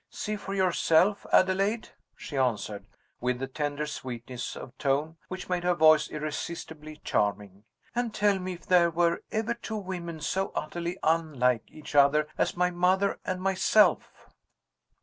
"See 0.09 0.35
for 0.35 0.55
yourself, 0.55 1.27
Adelaide," 1.31 1.89
she 2.15 2.35
answered, 2.35 2.87
with 3.19 3.37
the 3.37 3.45
tender 3.45 3.85
sweetness 3.85 4.55
of 4.55 4.75
tone 4.79 5.17
which 5.27 5.47
made 5.47 5.63
her 5.63 5.75
voice 5.75 6.09
irresistibly 6.09 6.99
charming 7.03 7.65
"and 7.93 8.11
tell 8.11 8.39
me 8.39 8.53
if 8.53 8.65
there 8.65 8.89
were 8.89 9.21
ever 9.31 9.53
two 9.53 9.77
women 9.77 10.19
so 10.19 10.51
utterly 10.55 10.97
unlike 11.03 11.65
each 11.67 11.93
other 11.93 12.27
as 12.35 12.57
my 12.57 12.71
mother 12.71 13.19
and 13.25 13.43
myself." 13.43 14.27